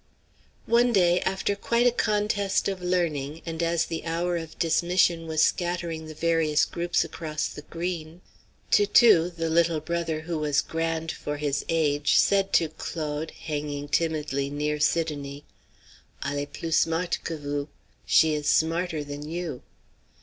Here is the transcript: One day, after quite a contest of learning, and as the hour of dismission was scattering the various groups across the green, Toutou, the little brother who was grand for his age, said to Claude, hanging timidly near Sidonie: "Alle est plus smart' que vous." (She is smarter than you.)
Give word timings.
One 0.65 0.91
day, 0.93 1.19
after 1.19 1.55
quite 1.55 1.85
a 1.85 1.91
contest 1.91 2.67
of 2.67 2.81
learning, 2.81 3.43
and 3.45 3.61
as 3.61 3.85
the 3.85 4.03
hour 4.03 4.35
of 4.35 4.57
dismission 4.57 5.27
was 5.27 5.43
scattering 5.45 6.07
the 6.07 6.15
various 6.15 6.65
groups 6.65 7.03
across 7.03 7.47
the 7.47 7.61
green, 7.61 8.21
Toutou, 8.71 9.29
the 9.29 9.47
little 9.47 9.79
brother 9.79 10.21
who 10.21 10.39
was 10.39 10.61
grand 10.61 11.11
for 11.11 11.37
his 11.37 11.63
age, 11.69 12.15
said 12.17 12.51
to 12.53 12.69
Claude, 12.69 13.29
hanging 13.29 13.87
timidly 13.87 14.49
near 14.49 14.79
Sidonie: 14.79 15.43
"Alle 16.23 16.39
est 16.39 16.51
plus 16.53 16.75
smart' 16.75 17.19
que 17.23 17.37
vous." 17.37 17.67
(She 18.03 18.33
is 18.33 18.49
smarter 18.49 19.03
than 19.03 19.29
you.) 19.29 19.61